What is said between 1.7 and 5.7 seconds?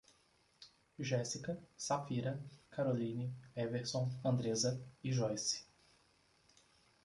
Safira, Caroline, Everson, Andreza e Joyce